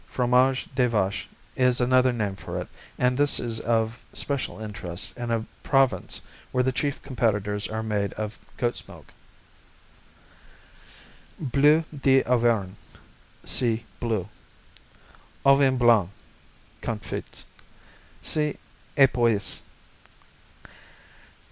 Fromage 0.07 0.67
de 0.73 0.89
Vache 0.89 1.27
is 1.55 1.79
another 1.79 2.11
name 2.11 2.35
for 2.35 2.59
it 2.59 2.67
and 2.97 3.15
this 3.19 3.39
is 3.39 3.59
of 3.59 4.03
special 4.13 4.59
interest 4.59 5.15
in 5.15 5.29
a 5.29 5.45
province 5.61 6.21
where 6.51 6.63
the 6.63 6.71
chief 6.71 6.99
competitors 7.03 7.67
are 7.67 7.83
made 7.83 8.11
of 8.13 8.39
goat's 8.57 8.87
milk. 8.87 9.13
Auvergne, 11.39 11.83
Bleu 11.85 11.85
d' 11.95 12.73
see 13.47 13.85
Bleu. 13.99 14.27
Au 15.45 15.55
Vin 15.57 15.77
Blanc, 15.77 16.09
Confits 16.81 17.45
see 18.23 18.55
Epoisses. 18.97 19.61